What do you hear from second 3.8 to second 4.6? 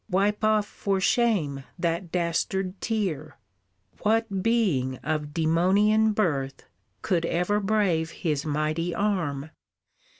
What